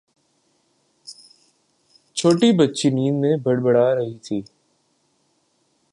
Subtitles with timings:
[2.17, 4.41] چھوٹی بچی نیند میں بڑبڑا رہی تھی